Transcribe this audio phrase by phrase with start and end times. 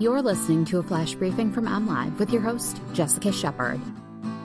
[0.00, 3.80] You're listening to a flash briefing from MLive with your host, Jessica Shepard.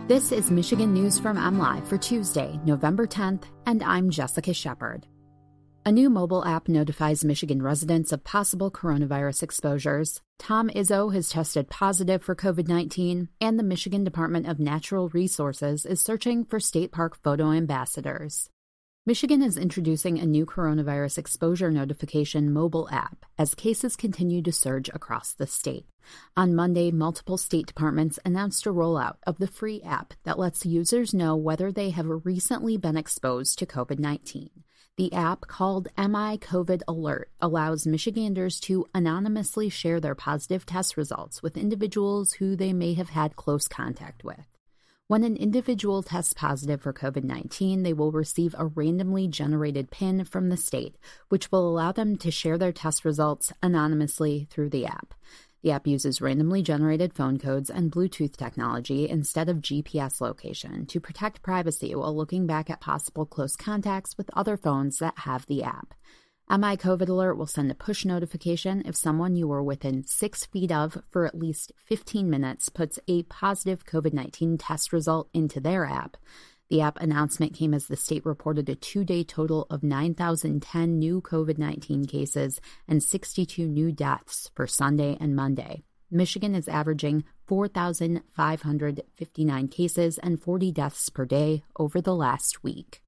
[0.08, 5.05] This is Michigan News from MLive for Tuesday, November 10th, and I'm Jessica Shepard.
[5.86, 10.22] A new mobile app notifies Michigan residents of possible coronavirus exposures.
[10.40, 15.85] Tom Izzo has tested positive for COVID 19, and the Michigan Department of Natural Resources
[15.85, 18.49] is searching for state park photo ambassadors.
[19.05, 24.88] Michigan is introducing a new coronavirus exposure notification mobile app as cases continue to surge
[24.93, 25.85] across the state.
[26.38, 31.13] On Monday, multiple state departments announced a rollout of the free app that lets users
[31.13, 34.49] know whether they have recently been exposed to COVID 19.
[34.95, 41.43] The app, called MI COVID Alert, allows Michiganders to anonymously share their positive test results
[41.43, 44.52] with individuals who they may have had close contact with.
[45.09, 50.23] When an individual tests positive for COVID 19, they will receive a randomly generated PIN
[50.23, 50.95] from the state,
[51.27, 55.13] which will allow them to share their test results anonymously through the app.
[55.62, 61.01] The app uses randomly generated phone codes and Bluetooth technology instead of GPS location to
[61.01, 65.63] protect privacy while looking back at possible close contacts with other phones that have the
[65.63, 65.94] app.
[66.50, 70.74] MI COVID Alert will send a push notification if someone you were within six feet
[70.74, 75.85] of for at least 15 minutes puts a positive COVID 19 test result into their
[75.85, 76.18] app.
[76.69, 81.22] The app announcement came as the state reported a two day total of 9,010 new
[81.22, 82.59] COVID 19 cases
[82.90, 85.84] and 62 new deaths for Sunday and Monday.
[86.12, 93.03] Michigan is averaging 4,559 cases and 40 deaths per day over the last week.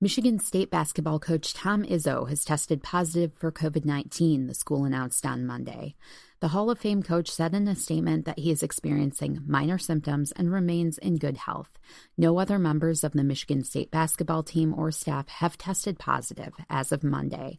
[0.00, 5.26] Michigan State basketball coach Tom Izzo has tested positive for COVID 19, the school announced
[5.26, 5.96] on Monday.
[6.38, 10.30] The Hall of Fame coach said in a statement that he is experiencing minor symptoms
[10.36, 11.80] and remains in good health.
[12.16, 16.92] No other members of the Michigan State basketball team or staff have tested positive as
[16.92, 17.58] of Monday.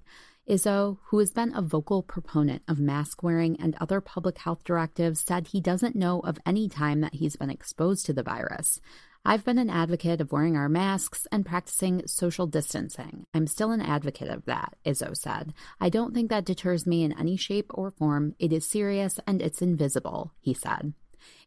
[0.50, 5.20] Izzo, who has been a vocal proponent of mask wearing and other public health directives,
[5.20, 8.80] said he doesn't know of any time that he's been exposed to the virus.
[9.30, 13.28] I've been an advocate of wearing our masks and practicing social distancing.
[13.32, 15.54] I'm still an advocate of that, Izzo said.
[15.80, 18.34] I don't think that deters me in any shape or form.
[18.40, 20.94] It is serious and it's invisible, he said.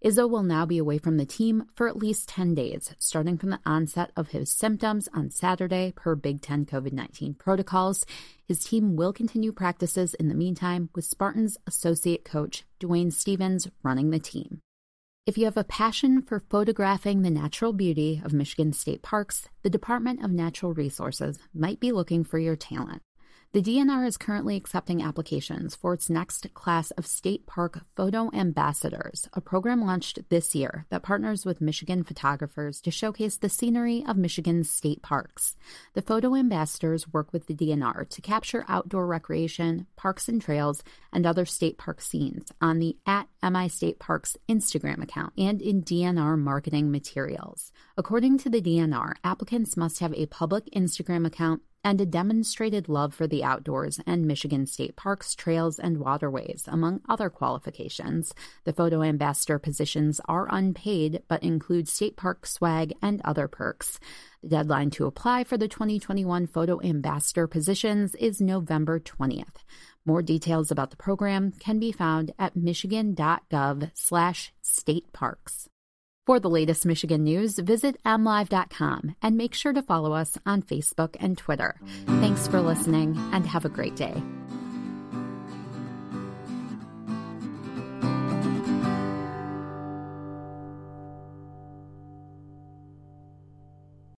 [0.05, 3.51] Izzo will now be away from the team for at least 10 days, starting from
[3.51, 8.07] the onset of his symptoms on Saturday per Big Ten COVID 19 protocols.
[8.47, 14.11] His team will continue practices in the meantime, with Spartans associate coach Dwayne Stephens running
[14.11, 14.61] the team.
[15.25, 19.71] If you have a passion for photographing the natural beauty of Michigan state parks, the
[19.71, 23.03] Department of Natural Resources might be looking for your talent.
[23.53, 29.29] The DNR is currently accepting applications for its next class of state park photo ambassadors,
[29.35, 34.17] a program launched this year that partners with Michigan photographers to showcase the scenery of
[34.17, 35.55] Michigan's state parks.
[35.93, 40.83] The photo ambassadors work with the DNR to capture outdoor recreation, parks and trails,
[41.13, 45.83] and other state park scenes on the at MI State Parks Instagram account and in
[45.83, 47.71] DNR marketing materials.
[47.99, 53.15] According to the DNR, applicants must have a public Instagram account and a demonstrated love
[53.15, 58.35] for the outdoors and Michigan state parks, trails, and waterways, among other qualifications.
[58.65, 63.99] The photo ambassador positions are unpaid but include state park swag and other perks.
[64.43, 69.63] The deadline to apply for the 2021 photo ambassador positions is November 20th.
[70.05, 75.69] More details about the program can be found at michigan.gov slash state parks.
[76.25, 81.17] For the latest Michigan news, visit mlive.com and make sure to follow us on Facebook
[81.19, 81.81] and Twitter.
[82.07, 84.23] Thanks for listening and have a great day.